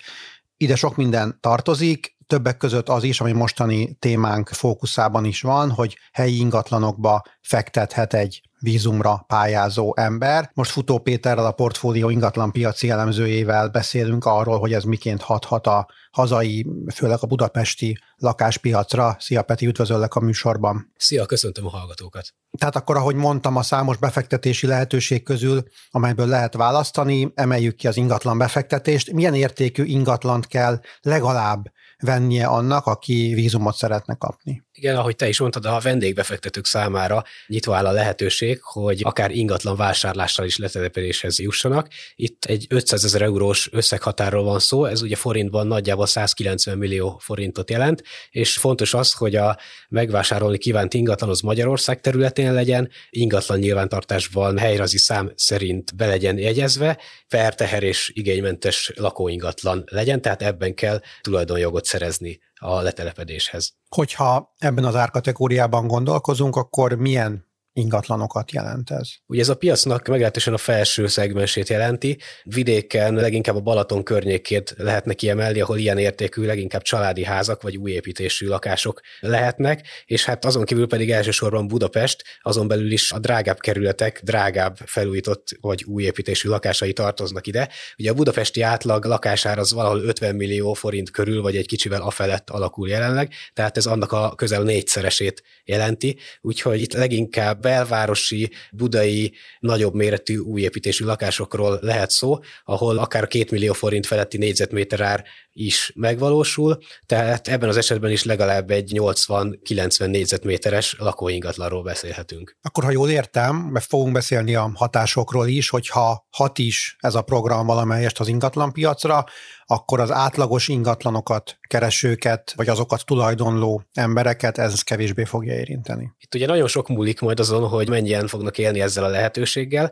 ide 0.57 0.75
sok 0.75 0.95
minden 0.95 1.37
tartozik, 1.39 2.16
többek 2.27 2.57
között 2.57 2.89
az 2.89 3.03
is, 3.03 3.21
ami 3.21 3.31
mostani 3.31 3.93
témánk 3.99 4.49
fókuszában 4.49 5.25
is 5.25 5.41
van, 5.41 5.71
hogy 5.71 5.97
helyi 6.11 6.37
ingatlanokba 6.37 7.23
fektethet 7.41 8.13
egy 8.13 8.41
vízumra 8.59 9.23
pályázó 9.27 9.93
ember. 9.95 10.51
Most 10.53 10.71
Futó 10.71 10.97
Péterrel, 10.97 11.45
a 11.45 11.51
portfólió 11.51 12.09
ingatlan 12.09 12.51
piaci 12.51 12.89
elemzőjével 12.89 13.69
beszélünk 13.69 14.25
arról, 14.25 14.59
hogy 14.59 14.73
ez 14.73 14.83
miként 14.83 15.21
hathat 15.21 15.67
a 15.67 15.87
hazai, 16.11 16.65
főleg 16.95 17.17
a 17.21 17.27
budapesti 17.27 17.97
lakáspiacra. 18.15 19.15
Szia 19.19 19.41
Peti, 19.41 19.65
üdvözöllek 19.65 20.15
a 20.15 20.19
műsorban. 20.19 20.91
Szia, 20.97 21.25
köszöntöm 21.25 21.65
a 21.65 21.69
hallgatókat. 21.69 22.33
Tehát 22.57 22.75
akkor, 22.75 22.95
ahogy 22.95 23.15
mondtam, 23.15 23.55
a 23.55 23.61
számos 23.61 23.97
befektetési 23.97 24.67
lehetőség 24.67 25.23
közül, 25.23 25.63
amelyből 25.89 26.27
lehet 26.27 26.53
választani, 26.53 27.31
emeljük 27.35 27.75
ki 27.75 27.87
az 27.87 27.97
ingatlan 27.97 28.37
befektetést. 28.37 29.11
Milyen 29.11 29.33
értékű 29.33 29.83
ingatlant 29.83 30.47
kell 30.47 30.79
legalább 31.01 31.65
vennie 31.99 32.45
annak, 32.45 32.85
aki 32.85 33.31
vízumot 33.33 33.75
szeretne 33.75 34.15
kapni? 34.15 34.65
Igen, 34.71 34.95
ahogy 34.95 35.15
te 35.15 35.27
is 35.27 35.39
mondtad, 35.39 35.65
a 35.65 35.79
vendégbefektetők 35.79 36.65
számára 36.65 37.23
nyitva 37.47 37.75
áll 37.75 37.85
a 37.85 37.91
lehetőség, 37.91 38.59
hogy 38.61 39.01
akár 39.03 39.31
ingatlan 39.31 39.75
vásárlással 39.75 40.45
is 40.45 40.57
letelepedéshez 40.57 41.39
jussanak. 41.39 41.87
Itt 42.15 42.45
egy 42.45 42.65
500 42.69 43.03
ezer 43.03 43.21
eurós 43.21 43.69
összeghatárról 43.71 44.43
van 44.43 44.59
szó, 44.59 44.85
ez 44.85 45.01
ugye 45.01 45.15
forintban 45.15 45.67
nagyjából 45.67 46.05
190 46.05 46.77
millió 46.77 47.17
forintot 47.21 47.69
jelent, 47.69 48.03
és 48.29 48.57
fontos 48.57 48.93
az, 48.93 49.13
hogy 49.13 49.35
a 49.35 49.57
megvásárolni 49.89 50.57
kívánt 50.57 50.93
ingatlan 50.93 51.29
az 51.29 51.41
Magyarország 51.41 52.01
területén 52.01 52.53
legyen, 52.53 52.89
ingatlan 53.09 53.59
nyilvántartásban 53.59 54.57
helyrazi 54.57 54.97
szám 54.97 55.31
szerint 55.35 55.95
be 55.95 56.05
legyen 56.05 56.37
jegyezve, 56.37 56.97
per 57.27 57.55
teher 57.55 57.83
és 57.83 58.11
igénymentes 58.13 58.91
lakóingatlan 58.95 59.83
legyen, 59.85 60.21
tehát 60.21 60.41
ebben 60.41 60.73
kell 60.73 61.01
tulajdonjogot 61.21 61.85
szerezni 61.87 62.39
a 62.55 62.81
letelepedéshez. 62.81 63.73
Hogyha 63.89 64.53
ebben 64.57 64.83
az 64.83 64.95
árkategóriában 64.95 65.87
gondolkozunk, 65.87 66.55
akkor 66.55 66.93
milyen 66.93 67.46
ingatlanokat 67.77 68.51
jelent 68.51 68.91
ez? 68.91 69.09
Ugye 69.25 69.41
ez 69.41 69.49
a 69.49 69.55
piacnak 69.55 70.07
meglehetősen 70.07 70.53
a 70.53 70.57
felső 70.57 71.07
szegmensét 71.07 71.69
jelenti. 71.69 72.17
Vidéken 72.43 73.13
leginkább 73.13 73.55
a 73.55 73.59
Balaton 73.59 74.03
környékét 74.03 74.73
lehetne 74.77 75.13
kiemelni, 75.13 75.59
ahol 75.59 75.77
ilyen 75.77 75.97
értékű, 75.97 76.45
leginkább 76.45 76.81
családi 76.81 77.23
házak 77.23 77.61
vagy 77.61 77.77
új 77.77 77.91
építésű 77.91 78.47
lakások 78.47 79.01
lehetnek, 79.19 79.87
és 80.05 80.25
hát 80.25 80.45
azon 80.45 80.63
kívül 80.63 80.87
pedig 80.87 81.11
elsősorban 81.11 81.67
Budapest, 81.67 82.23
azon 82.41 82.67
belül 82.67 82.91
is 82.91 83.11
a 83.11 83.19
drágább 83.19 83.59
kerületek, 83.59 84.21
drágább 84.23 84.77
felújított 84.85 85.47
vagy 85.61 85.83
új 85.83 86.03
építésű 86.03 86.49
lakásai 86.49 86.93
tartoznak 86.93 87.47
ide. 87.47 87.69
Ugye 87.97 88.11
a 88.11 88.13
budapesti 88.13 88.61
átlag 88.61 89.05
lakásár 89.05 89.59
az 89.59 89.73
valahol 89.73 89.99
50 90.01 90.35
millió 90.35 90.73
forint 90.73 91.11
körül, 91.11 91.41
vagy 91.41 91.55
egy 91.55 91.67
kicsivel 91.67 92.01
afelett 92.01 92.49
alakul 92.49 92.89
jelenleg, 92.89 93.33
tehát 93.53 93.77
ez 93.77 93.85
annak 93.85 94.11
a 94.11 94.35
közel 94.35 94.61
négyszeresét 94.61 95.43
jelenti, 95.63 96.17
úgyhogy 96.41 96.81
itt 96.81 96.93
leginkább 96.93 97.65
belvárosi, 97.67 98.51
budai, 98.71 99.33
nagyobb 99.59 99.93
méretű 99.93 100.37
újépítésű 100.37 101.05
lakásokról 101.05 101.79
lehet 101.81 102.09
szó, 102.09 102.39
ahol 102.65 102.97
akár 102.97 103.27
két 103.27 103.51
millió 103.51 103.73
forint 103.73 104.05
feletti 104.05 104.37
négyzetméter 104.37 105.01
ár 105.01 105.23
is 105.57 105.91
megvalósul, 105.95 106.77
tehát 107.05 107.47
ebben 107.47 107.69
az 107.69 107.77
esetben 107.77 108.11
is 108.11 108.23
legalább 108.23 108.71
egy 108.71 108.91
80-90 108.95 110.07
négyzetméteres 110.07 110.95
lakóingatlanról 110.99 111.83
beszélhetünk. 111.83 112.57
Akkor, 112.61 112.83
ha 112.83 112.91
jól 112.91 113.09
értem, 113.09 113.55
mert 113.55 113.85
fogunk 113.85 114.13
beszélni 114.13 114.55
a 114.55 114.71
hatásokról 114.73 115.47
is, 115.47 115.69
hogyha 115.69 116.27
hat 116.29 116.57
is 116.57 116.95
ez 116.99 117.15
a 117.15 117.21
program 117.21 117.65
valamelyest 117.65 118.19
az 118.19 118.27
ingatlanpiacra, 118.27 119.25
akkor 119.65 119.99
az 119.99 120.11
átlagos 120.11 120.67
ingatlanokat, 120.67 121.57
keresőket, 121.67 122.53
vagy 122.55 122.69
azokat 122.69 123.05
tulajdonló 123.05 123.83
embereket 123.93 124.57
ez 124.57 124.81
kevésbé 124.81 125.23
fogja 125.23 125.53
érinteni. 125.53 126.11
Itt 126.19 126.35
ugye 126.35 126.45
nagyon 126.45 126.67
sok 126.67 126.87
múlik 126.87 127.19
majd 127.19 127.39
azon, 127.39 127.67
hogy 127.67 127.89
mennyien 127.89 128.27
fognak 128.27 128.57
élni 128.57 128.81
ezzel 128.81 129.03
a 129.03 129.07
lehetőséggel, 129.07 129.91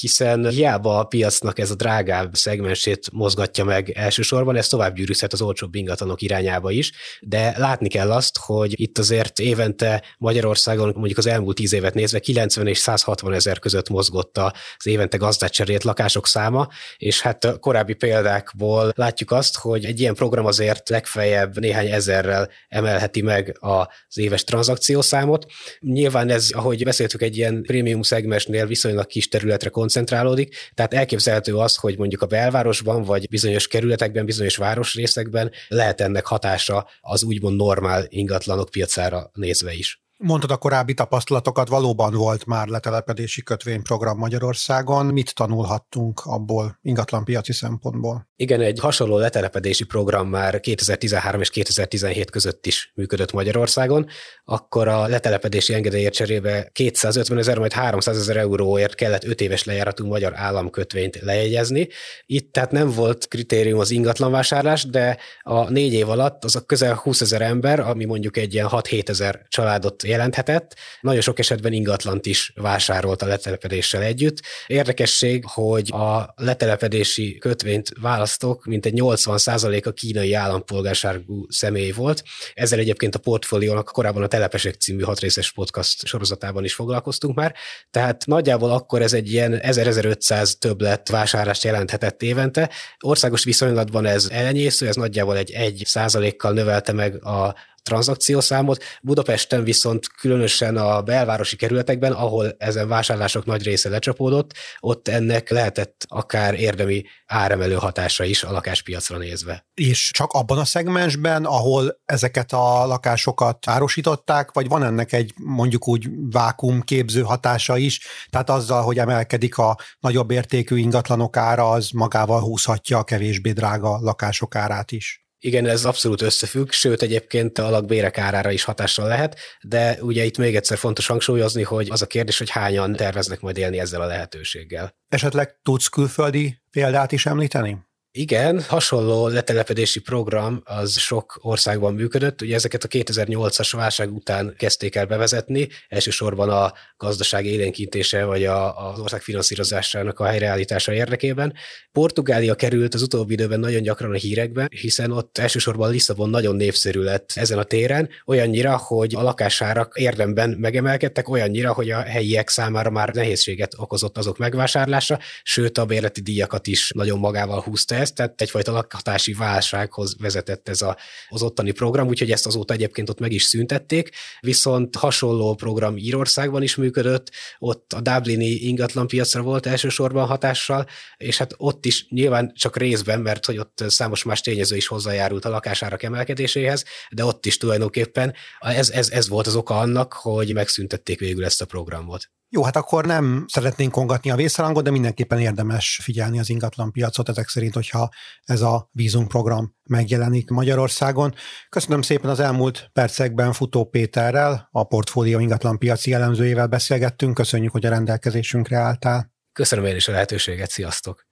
hiszen 0.00 0.48
hiába 0.48 0.98
a 0.98 1.04
piacnak 1.04 1.58
ez 1.58 1.70
a 1.70 1.74
drágább 1.74 2.34
szegmensét 2.34 3.10
mozgatja 3.12 3.64
meg 3.64 3.90
elsősorban, 3.90 4.56
ez 4.56 4.68
tovább 4.68 4.94
gyűrűzhet 4.94 5.32
az 5.32 5.42
olcsóbb 5.42 5.74
ingatlanok 5.74 6.22
irányába 6.22 6.70
is, 6.70 6.92
de 7.20 7.54
látni 7.58 7.88
kell 7.88 8.12
azt, 8.12 8.38
hogy 8.38 8.80
itt 8.80 8.98
azért 8.98 9.38
évente 9.38 10.02
Magyarországon 10.18 10.92
mondjuk 10.94 11.18
az 11.18 11.26
elmúlt 11.26 11.56
tíz 11.56 11.72
évet 11.72 11.94
nézve 11.94 12.18
90 12.18 12.66
és 12.66 12.78
160 12.78 13.32
ezer 13.32 13.58
között 13.58 13.88
mozgott 13.88 14.38
az 14.38 14.86
évente 14.86 15.16
gazdát 15.16 15.52
cserélt 15.52 15.84
lakások 15.84 16.26
száma, 16.26 16.68
és 16.96 17.20
hát 17.20 17.58
korábbi 17.60 17.94
példákból 17.94 18.92
látjuk 18.94 19.30
azt, 19.30 19.56
hogy 19.56 19.84
egy 19.84 20.00
ilyen 20.00 20.14
program 20.14 20.46
azért 20.46 20.88
legfeljebb 20.88 21.58
néhány 21.58 21.86
ezerrel 21.86 22.48
emelheti 22.68 23.22
meg 23.22 23.56
az 23.60 24.18
éves 24.18 24.44
tranzakciószámot. 24.44 25.46
Nyilván 25.80 26.30
ez, 26.30 26.50
ahogy 26.52 26.84
beszéltük, 26.84 27.22
egy 27.22 27.36
ilyen 27.36 27.62
prémium 27.62 28.02
szegmensnél 28.02 28.66
viszonylag 28.66 29.06
kis 29.06 29.28
területre 29.28 29.70
koncentrálódik, 29.82 30.54
tehát 30.74 30.94
elképzelhető 30.94 31.56
az, 31.56 31.76
hogy 31.76 31.98
mondjuk 31.98 32.22
a 32.22 32.26
belvárosban, 32.26 33.02
vagy 33.02 33.28
bizonyos 33.28 33.68
kerületekben, 33.68 34.24
bizonyos 34.24 34.56
városrészekben 34.56 35.50
lehet 35.68 36.00
ennek 36.00 36.26
hatása 36.26 36.86
az 37.00 37.24
úgymond 37.24 37.56
normál 37.56 38.04
ingatlanok 38.08 38.68
piacára 38.68 39.30
nézve 39.32 39.72
is. 39.72 40.02
Mondtad 40.18 40.50
a 40.50 40.56
korábbi 40.56 40.94
tapasztalatokat, 40.94 41.68
valóban 41.68 42.14
volt 42.14 42.46
már 42.46 42.68
letelepedési 42.68 43.42
kötvényprogram 43.42 44.18
Magyarországon. 44.18 45.06
Mit 45.06 45.34
tanulhattunk 45.34 46.20
abból 46.24 46.78
ingatlanpiaci 46.82 47.52
szempontból? 47.52 48.28
Igen, 48.42 48.60
egy 48.60 48.78
hasonló 48.78 49.18
letelepedési 49.18 49.84
program 49.84 50.28
már 50.28 50.60
2013 50.60 51.40
és 51.40 51.50
2017 51.50 52.30
között 52.30 52.66
is 52.66 52.92
működött 52.94 53.32
Magyarországon. 53.32 54.06
Akkor 54.44 54.88
a 54.88 55.06
letelepedési 55.06 55.74
engedélyért 55.74 56.14
cserébe 56.14 56.68
250 56.72 57.38
ezer, 57.38 57.58
majd 57.58 57.72
300 57.72 58.18
ezer 58.18 58.36
euróért 58.36 58.94
kellett 58.94 59.24
5 59.24 59.40
éves 59.40 59.64
lejáratú 59.64 60.06
magyar 60.06 60.32
államkötvényt 60.36 61.20
lejegyezni. 61.20 61.88
Itt 62.26 62.52
tehát 62.52 62.70
nem 62.70 62.90
volt 62.90 63.28
kritérium 63.28 63.78
az 63.78 63.90
ingatlanvásárlás, 63.90 64.84
de 64.84 65.18
a 65.40 65.70
négy 65.70 65.92
év 65.92 66.08
alatt 66.08 66.44
az 66.44 66.56
a 66.56 66.60
közel 66.60 66.94
20 66.94 67.20
ezer 67.20 67.42
ember, 67.42 67.80
ami 67.80 68.04
mondjuk 68.04 68.36
egy 68.36 68.54
ilyen 68.54 68.68
6-7 68.70 69.08
ezer 69.08 69.46
családot 69.48 70.02
jelenthetett. 70.02 70.76
Nagyon 71.00 71.20
sok 71.20 71.38
esetben 71.38 71.72
ingatlant 71.72 72.26
is 72.26 72.52
vásárolt 72.54 73.22
a 73.22 73.26
letelepedéssel 73.26 74.02
együtt. 74.02 74.40
Érdekesség, 74.66 75.44
hogy 75.46 75.92
a 75.92 76.34
letelepedési 76.36 77.38
kötvényt 77.38 77.92
választók 78.32 78.64
mintegy 78.64 78.92
80% 78.96 79.86
a 79.86 79.90
kínai 79.90 80.34
állampolgárságú 80.34 81.46
személy 81.48 81.90
volt. 81.90 82.22
Ezzel 82.54 82.78
egyébként 82.78 83.14
a 83.14 83.18
portfóliónak 83.18 83.84
korábban 83.84 84.22
a 84.22 84.26
Telepesek 84.26 84.74
című 84.74 85.02
hatrészes 85.02 85.52
podcast 85.52 86.06
sorozatában 86.06 86.64
is 86.64 86.74
foglalkoztunk 86.74 87.36
már. 87.36 87.54
Tehát 87.90 88.26
nagyjából 88.26 88.70
akkor 88.70 89.02
ez 89.02 89.12
egy 89.12 89.32
ilyen 89.32 89.60
1000-1500 89.62 90.52
többlet 90.58 91.08
vásárlást 91.08 91.64
jelenthetett 91.64 92.22
évente. 92.22 92.70
Országos 93.00 93.44
viszonylatban 93.44 94.06
ez 94.06 94.28
elenyésző, 94.30 94.88
ez 94.88 94.96
nagyjából 94.96 95.36
egy 95.36 95.50
1 95.50 95.82
százalékkal 95.84 96.52
növelte 96.52 96.92
meg 96.92 97.24
a 97.24 97.54
tranzakciószámot. 97.82 98.84
Budapesten 99.02 99.64
viszont 99.64 100.06
különösen 100.08 100.76
a 100.76 101.02
belvárosi 101.02 101.56
kerületekben, 101.56 102.12
ahol 102.12 102.54
ezen 102.58 102.88
vásárlások 102.88 103.44
nagy 103.44 103.62
része 103.62 103.88
lecsapódott, 103.88 104.52
ott 104.80 105.08
ennek 105.08 105.50
lehetett 105.50 106.04
akár 106.08 106.54
érdemi 106.54 107.02
áremelő 107.26 107.74
hatása 107.74 108.24
is 108.24 108.44
a 108.44 108.52
lakáspiacra 108.52 109.16
nézve. 109.16 109.66
És 109.74 110.10
csak 110.10 110.32
abban 110.32 110.58
a 110.58 110.64
szegmensben, 110.64 111.44
ahol 111.44 112.00
ezeket 112.04 112.52
a 112.52 112.86
lakásokat 112.86 113.68
árosították, 113.68 114.52
vagy 114.52 114.68
van 114.68 114.82
ennek 114.82 115.12
egy 115.12 115.32
mondjuk 115.36 115.88
úgy 115.88 116.08
vákum 116.30 116.80
képző 116.80 117.22
hatása 117.22 117.76
is, 117.76 118.00
tehát 118.30 118.50
azzal, 118.50 118.82
hogy 118.82 118.98
emelkedik 118.98 119.58
a 119.58 119.78
nagyobb 120.00 120.30
értékű 120.30 120.76
ingatlanok 120.76 121.36
ára, 121.36 121.70
az 121.70 121.90
magával 121.90 122.40
húzhatja 122.40 122.98
a 122.98 123.04
kevésbé 123.04 123.52
drága 123.52 123.98
lakások 124.00 124.54
árát 124.54 124.92
is. 124.92 125.26
Igen, 125.44 125.66
ez 125.66 125.84
abszolút 125.84 126.22
összefügg, 126.22 126.70
sőt 126.70 127.02
egyébként 127.02 127.58
a 127.58 127.70
lakbérek 127.70 128.18
árára 128.18 128.50
is 128.50 128.64
hatással 128.64 129.08
lehet, 129.08 129.38
de 129.62 129.98
ugye 130.00 130.24
itt 130.24 130.38
még 130.38 130.56
egyszer 130.56 130.78
fontos 130.78 131.06
hangsúlyozni, 131.06 131.62
hogy 131.62 131.90
az 131.90 132.02
a 132.02 132.06
kérdés, 132.06 132.38
hogy 132.38 132.50
hányan 132.50 132.92
terveznek 132.92 133.40
majd 133.40 133.56
élni 133.56 133.78
ezzel 133.78 134.00
a 134.00 134.06
lehetőséggel. 134.06 134.96
Esetleg 135.08 135.58
tudsz 135.62 135.86
külföldi 135.86 136.62
példát 136.70 137.12
is 137.12 137.26
említeni? 137.26 137.78
Igen, 138.14 138.62
hasonló 138.62 139.28
letelepedési 139.28 140.00
program 140.00 140.60
az 140.64 140.98
sok 140.98 141.38
országban 141.40 141.94
működött. 141.94 142.42
Ugye 142.42 142.54
ezeket 142.54 142.84
a 142.84 142.88
2008-as 142.88 143.68
válság 143.76 144.14
után 144.14 144.54
kezdték 144.58 144.94
el 144.94 145.06
bevezetni, 145.06 145.68
elsősorban 145.88 146.50
a 146.50 146.72
gazdaság 146.96 147.46
élénkítése 147.46 148.24
vagy 148.24 148.44
a, 148.44 148.88
az 148.88 148.98
ország 148.98 149.22
finanszírozásának 149.22 150.20
a 150.20 150.24
helyreállítása 150.24 150.92
érdekében. 150.92 151.54
Portugália 151.92 152.54
került 152.54 152.94
az 152.94 153.02
utóbbi 153.02 153.32
időben 153.32 153.60
nagyon 153.60 153.82
gyakran 153.82 154.10
a 154.10 154.16
hírekbe, 154.16 154.68
hiszen 154.80 155.10
ott 155.10 155.38
elsősorban 155.38 155.90
Lisszabon 155.90 156.30
nagyon 156.30 156.56
népszerű 156.56 157.00
lett 157.00 157.32
ezen 157.34 157.58
a 157.58 157.64
téren, 157.64 158.08
olyannyira, 158.26 158.76
hogy 158.76 159.14
a 159.14 159.22
lakásárak 159.22 159.92
érdemben 159.98 160.50
megemelkedtek, 160.50 161.28
olyannyira, 161.28 161.72
hogy 161.72 161.90
a 161.90 162.02
helyiek 162.02 162.48
számára 162.48 162.90
már 162.90 163.08
nehézséget 163.08 163.74
okozott 163.76 164.18
azok 164.18 164.38
megvásárlása, 164.38 165.18
sőt 165.42 165.78
a 165.78 165.84
bérleti 165.84 166.20
díjakat 166.20 166.66
is 166.66 166.90
nagyon 166.94 167.18
magával 167.18 167.60
húzta 167.60 168.00
ez, 168.02 168.12
tehát 168.12 168.40
egyfajta 168.40 168.72
lakhatási 168.72 169.32
válsághoz 169.32 170.16
vezetett 170.18 170.68
ez 170.68 170.82
a, 170.82 170.96
az 171.28 171.42
ottani 171.42 171.70
program, 171.70 172.08
úgyhogy 172.08 172.30
ezt 172.30 172.46
azóta 172.46 172.74
egyébként 172.74 173.08
ott 173.08 173.18
meg 173.18 173.32
is 173.32 173.42
szüntették, 173.42 174.10
viszont 174.40 174.96
hasonló 174.96 175.54
program 175.54 175.96
Írországban 175.96 176.62
is 176.62 176.76
működött, 176.76 177.30
ott 177.58 177.92
a 177.92 178.00
Dublini 178.00 178.50
ingatlanpiacra 178.50 179.42
volt 179.42 179.66
elsősorban 179.66 180.26
hatással, 180.26 180.86
és 181.16 181.38
hát 181.38 181.54
ott 181.56 181.84
is 181.86 182.06
nyilván 182.08 182.52
csak 182.54 182.76
részben, 182.76 183.20
mert 183.20 183.46
hogy 183.46 183.58
ott 183.58 183.84
számos 183.86 184.22
más 184.22 184.40
tényező 184.40 184.76
is 184.76 184.86
hozzájárult 184.86 185.44
a 185.44 185.48
lakásárak 185.48 186.02
emelkedéséhez, 186.02 186.84
de 187.10 187.24
ott 187.24 187.46
is 187.46 187.56
tulajdonképpen 187.56 188.34
ez, 188.58 188.90
ez, 188.90 189.10
ez 189.10 189.28
volt 189.28 189.46
az 189.46 189.56
oka 189.56 189.78
annak, 189.78 190.12
hogy 190.12 190.54
megszüntették 190.54 191.18
végül 191.18 191.44
ezt 191.44 191.62
a 191.62 191.66
programot. 191.66 192.30
Jó, 192.54 192.64
hát 192.64 192.76
akkor 192.76 193.06
nem 193.06 193.44
szeretnénk 193.48 193.92
kongatni 193.92 194.30
a 194.30 194.36
vészharangot, 194.36 194.84
de 194.84 194.90
mindenképpen 194.90 195.38
érdemes 195.38 196.00
figyelni 196.02 196.38
az 196.38 196.50
ingatlan 196.50 196.92
piacot 196.92 197.28
ezek 197.28 197.48
szerint, 197.48 197.74
hogyha 197.74 198.08
ez 198.42 198.60
a 198.60 198.88
vízumprogram 198.90 199.74
megjelenik 199.88 200.50
Magyarországon. 200.50 201.34
Köszönöm 201.68 202.02
szépen 202.02 202.30
az 202.30 202.40
elmúlt 202.40 202.90
percekben 202.92 203.52
Futó 203.52 203.84
Péterrel, 203.84 204.68
a 204.70 204.84
portfólió 204.84 205.38
ingatlan 205.38 205.78
piaci 205.78 206.12
elemzőjével 206.12 206.66
beszélgettünk. 206.66 207.34
Köszönjük, 207.34 207.72
hogy 207.72 207.86
a 207.86 207.90
rendelkezésünkre 207.90 208.76
álltál. 208.76 209.32
Köszönöm 209.52 209.84
én 209.84 209.96
is 209.96 210.08
a 210.08 210.12
lehetőséget, 210.12 210.70
sziasztok! 210.70 211.31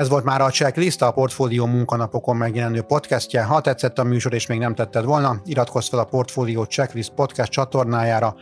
Ez 0.00 0.08
volt 0.08 0.24
már 0.24 0.40
a 0.40 0.50
checklist, 0.50 1.02
a 1.02 1.10
Portfólió 1.10 1.66
munkanapokon 1.66 2.36
megjelenő 2.36 2.82
podcastje. 2.82 3.42
Ha 3.42 3.60
tetszett 3.60 3.98
a 3.98 4.04
műsor 4.04 4.34
és 4.34 4.46
még 4.46 4.58
nem 4.58 4.74
tetted 4.74 5.04
volna, 5.04 5.40
iratkozz 5.44 5.88
fel 5.88 5.98
a 5.98 6.04
Portfólió 6.04 6.64
Checklist 6.64 7.12
podcast 7.14 7.50
csatornájára, 7.50 8.34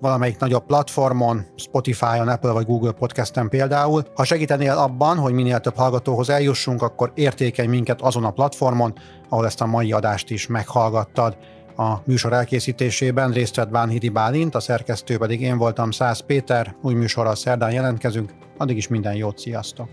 valamelyik 0.00 0.38
nagyobb 0.38 0.66
platformon, 0.66 1.46
Spotify-on, 1.56 2.28
Apple 2.28 2.50
vagy 2.50 2.66
Google 2.66 2.92
Podcasten 2.92 3.48
például. 3.48 4.02
Ha 4.14 4.24
segítenél 4.24 4.72
abban, 4.72 5.16
hogy 5.16 5.32
minél 5.32 5.60
több 5.60 5.76
hallgatóhoz 5.76 6.30
eljussunk, 6.30 6.82
akkor 6.82 7.12
értékelj 7.14 7.68
minket 7.68 8.02
azon 8.02 8.24
a 8.24 8.30
platformon, 8.30 8.94
ahol 9.28 9.46
ezt 9.46 9.60
a 9.60 9.66
mai 9.66 9.92
adást 9.92 10.30
is 10.30 10.46
meghallgattad. 10.46 11.36
A 11.76 11.94
műsor 12.04 12.32
elkészítésében 12.32 13.32
részt 13.32 13.56
vett 13.56 13.70
Bánhidi 13.70 14.08
Bálint, 14.08 14.54
a 14.54 14.60
szerkesztő 14.60 15.18
pedig 15.18 15.40
én 15.40 15.58
voltam 15.58 15.90
Száz 15.90 16.20
Péter, 16.20 16.74
új 16.82 16.94
műsorral 16.94 17.34
szerdán 17.34 17.72
jelentkezünk, 17.72 18.34
addig 18.56 18.76
is 18.76 18.88
minden 18.88 19.14
jót, 19.14 19.38
sziasztok! 19.38 19.88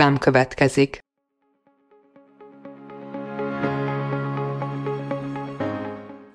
Reklám 0.00 0.18
következik. 0.18 0.98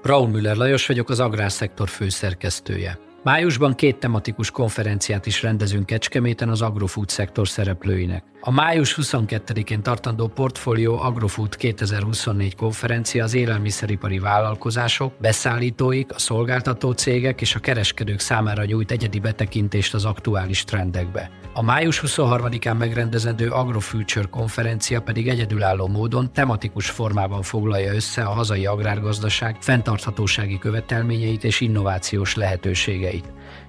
Raúl 0.01 0.28
Müller 0.28 0.56
Lajos 0.56 0.88
vagyok, 0.88 1.10
az 1.10 1.19
Agrárszektor 1.19 1.89
főszerkesztője. 1.89 2.99
Májusban 3.23 3.75
két 3.75 3.97
tematikus 3.97 4.51
konferenciát 4.51 5.25
is 5.25 5.41
rendezünk 5.41 5.86
Kecskeméten 5.86 6.49
az 6.49 6.62
agrofood 6.62 7.10
szektor 7.10 7.47
szereplőinek. 7.47 8.23
A 8.47 8.51
május 8.51 8.97
22-én 9.01 9.81
tartandó 9.81 10.27
Portfolio 10.27 10.93
Agrofood 11.01 11.55
2024 11.55 12.55
konferencia 12.55 13.23
az 13.23 13.34
élelmiszeripari 13.34 14.19
vállalkozások, 14.19 15.13
beszállítóik, 15.19 16.13
a 16.13 16.19
szolgáltató 16.19 16.91
cégek 16.91 17.41
és 17.41 17.55
a 17.55 17.60
kereskedők 17.60 18.19
számára 18.19 18.65
nyújt 18.65 18.91
egyedi 18.91 19.19
betekintést 19.19 19.93
az 19.93 20.05
aktuális 20.05 20.63
trendekbe. 20.63 21.29
A 21.53 21.63
május 21.63 22.03
23-án 22.05 22.77
megrendezendő 22.77 23.49
Agrofuture 23.49 24.27
konferencia 24.29 25.01
pedig 25.01 25.27
egyedülálló 25.27 25.88
módon 25.88 26.34
tematikus 26.34 26.89
formában 26.89 27.41
foglalja 27.41 27.93
össze 27.93 28.23
a 28.23 28.34
hazai 28.34 28.65
agrárgazdaság 28.65 29.58
fenntarthatósági 29.60 30.58
követelményeit 30.58 31.43
és 31.43 31.62
innovációs 31.62 32.36
lehetőségeit. 32.36 33.34